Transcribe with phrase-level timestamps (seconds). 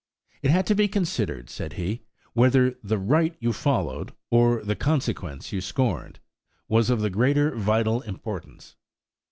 [0.41, 2.01] It had to be considered, said he,
[2.33, 6.19] whether the "right" you followed, or the "consequence" you scorned,
[6.67, 8.75] was of the greater vital importance.